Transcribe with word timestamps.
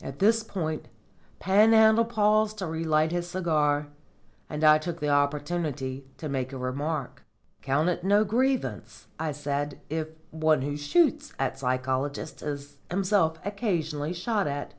At 0.00 0.20
this 0.20 0.44
point 0.44 0.86
Panhandle 1.40 2.04
paused 2.04 2.58
to 2.58 2.66
relight 2.68 3.10
his 3.10 3.26
cigar, 3.28 3.88
and 4.48 4.62
I 4.62 4.78
took 4.78 5.00
the 5.00 5.08
opportunity 5.08 6.04
to 6.18 6.28
make 6.28 6.52
a 6.52 6.56
remark. 6.56 7.24
"Count 7.60 7.88
it 7.88 8.04
no 8.04 8.22
grievance," 8.22 9.08
I 9.18 9.32
said, 9.32 9.80
"if 9.90 10.10
one 10.30 10.62
who 10.62 10.76
shoots 10.76 11.32
at 11.40 11.58
psychologists 11.58 12.40
is 12.40 12.76
himself 12.88 13.40
occasionally 13.44 14.12
shot 14.12 14.46
at. 14.46 14.74